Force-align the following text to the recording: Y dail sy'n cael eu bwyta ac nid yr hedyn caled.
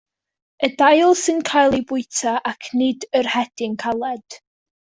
Y 0.67 0.69
dail 0.81 1.13
sy'n 1.23 1.43
cael 1.49 1.77
eu 1.79 1.83
bwyta 1.91 2.33
ac 2.53 2.73
nid 2.81 3.07
yr 3.21 3.31
hedyn 3.35 3.77
caled. 3.87 4.41